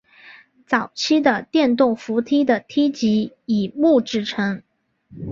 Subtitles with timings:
[0.65, 4.63] 早期的电动扶梯的梯级以木制成。